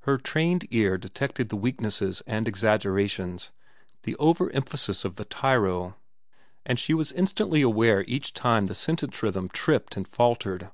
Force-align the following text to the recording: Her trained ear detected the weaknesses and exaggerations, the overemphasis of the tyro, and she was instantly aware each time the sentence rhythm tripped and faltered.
Her 0.00 0.18
trained 0.18 0.68
ear 0.70 0.98
detected 0.98 1.48
the 1.48 1.56
weaknesses 1.56 2.22
and 2.26 2.46
exaggerations, 2.46 3.50
the 4.02 4.14
overemphasis 4.16 5.06
of 5.06 5.16
the 5.16 5.24
tyro, 5.24 5.96
and 6.66 6.78
she 6.78 6.92
was 6.92 7.12
instantly 7.12 7.62
aware 7.62 8.02
each 8.02 8.34
time 8.34 8.66
the 8.66 8.74
sentence 8.74 9.22
rhythm 9.22 9.48
tripped 9.48 9.96
and 9.96 10.06
faltered. 10.06 10.68